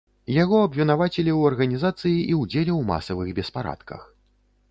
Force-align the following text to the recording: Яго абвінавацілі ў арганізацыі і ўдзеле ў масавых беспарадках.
Яго 0.35 0.61
абвінавацілі 0.67 1.23
ў 1.33 1.41
арганізацыі 1.51 2.15
і 2.15 2.33
ўдзеле 2.41 2.73
ў 2.75 2.81
масавых 2.95 3.27
беспарадках. 3.41 4.01